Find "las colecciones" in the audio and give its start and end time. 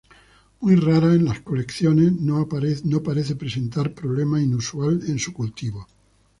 1.25-2.13